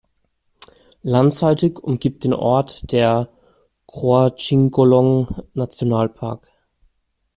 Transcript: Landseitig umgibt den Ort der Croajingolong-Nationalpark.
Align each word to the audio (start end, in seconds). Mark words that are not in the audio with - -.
Landseitig 1.03 1.77
umgibt 1.77 2.23
den 2.23 2.33
Ort 2.33 2.91
der 2.91 3.29
Croajingolong-Nationalpark. 3.85 6.47